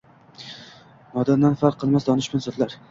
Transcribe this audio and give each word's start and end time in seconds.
Nodondan 1.11 1.61
farq 1.63 1.81
qilmas 1.85 2.11
donishmand 2.11 2.49
zotlar 2.51 2.79